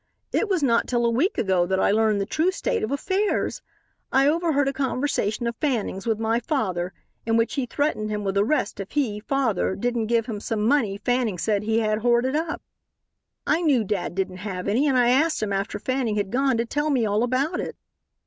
"It 0.31 0.49
was 0.49 0.63
not 0.63 0.87
till 0.87 1.05
a 1.05 1.11
week 1.11 1.37
ago 1.37 1.67
that 1.67 1.79
I 1.79 1.91
learned 1.91 2.19
the 2.19 2.25
true 2.25 2.49
state 2.49 2.81
of 2.81 2.91
affairs. 2.91 3.61
I 4.11 4.27
overheard 4.27 4.67
a 4.67 4.73
conversation 4.73 5.45
of 5.45 5.55
Fanning's 5.57 6.07
with 6.07 6.17
my 6.17 6.39
father 6.39 6.91
in 7.23 7.37
which 7.37 7.53
he 7.53 7.67
threatened 7.67 8.09
him 8.09 8.23
with 8.23 8.35
arrest 8.35 8.79
if 8.79 8.93
he, 8.93 9.19
father, 9.19 9.75
didn't 9.75 10.07
give 10.07 10.25
him 10.25 10.39
some 10.39 10.65
money 10.67 10.97
Fanning 10.97 11.37
said 11.37 11.61
he 11.61 11.81
had 11.81 11.99
hoarded 11.99 12.35
up. 12.35 12.63
I 13.45 13.61
knew 13.61 13.83
dad 13.83 14.15
didn't 14.15 14.37
have 14.37 14.67
any 14.67 14.87
and 14.87 14.97
I 14.97 15.09
asked 15.09 15.43
him 15.43 15.53
after 15.53 15.77
Fanning 15.77 16.15
had 16.15 16.31
gone 16.31 16.57
to 16.57 16.65
tell 16.65 16.89
me 16.89 17.05
all 17.05 17.21
about 17.21 17.59
it. 17.59 17.75